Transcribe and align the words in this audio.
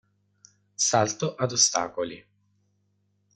Salto 0.85 1.35
ad 1.35 1.51
ostacoli. 1.51 2.17